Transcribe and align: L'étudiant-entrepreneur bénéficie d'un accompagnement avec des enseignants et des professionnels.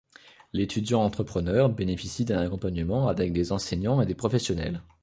L'étudiant-entrepreneur 0.53 1.69
bénéficie 1.69 2.25
d'un 2.25 2.39
accompagnement 2.39 3.07
avec 3.07 3.33
des 3.33 3.51
enseignants 3.51 4.01
et 4.01 4.07
des 4.07 4.15
professionnels. 4.15 4.81